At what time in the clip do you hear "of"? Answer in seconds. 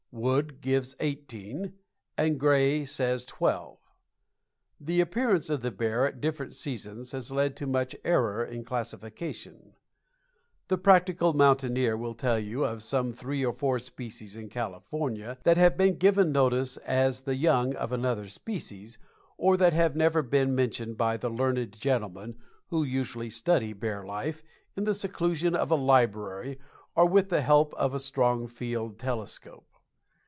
5.49-5.61, 12.65-12.83, 16.75-16.83, 17.77-17.93, 25.55-25.71, 27.75-27.93